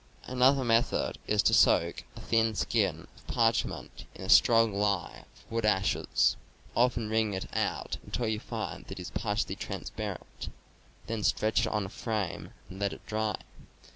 Another 0.23 0.63
method 0.63 1.19
is 1.27 1.43
to 1.43 1.53
soak 1.53 2.03
a 2.15 2.21
thin 2.21 2.55
skin 2.55 3.05
of 3.15 3.27
parchment 3.27 4.05
in 4.15 4.23
a 4.23 4.29
strong 4.29 4.73
lye 4.73 5.25
of 5.31 5.51
wood 5.51 5.63
ashes, 5.63 6.35
often 6.75 7.07
wringing 7.07 7.35
it 7.35 7.47
out, 7.55 7.97
until 8.03 8.27
you 8.27 8.39
find 8.39 8.85
that 8.85 8.97
it 8.97 8.99
is 8.99 9.11
partly 9.11 9.55
transparent; 9.55 10.49
then 11.05 11.21
stretch 11.23 11.67
it 11.67 11.67
on 11.67 11.85
a 11.85 11.89
frame 11.89 12.51
and 12.67 12.79
let 12.79 12.93
it 12.93 13.05
dry. 13.05 13.35